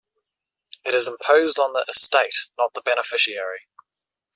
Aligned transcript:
It 0.83 0.95
is 0.95 1.07
imposed 1.07 1.59
on 1.59 1.73
the 1.73 1.85
estate, 1.87 2.49
not 2.57 2.73
the 2.73 2.81
beneficiary. 2.81 3.67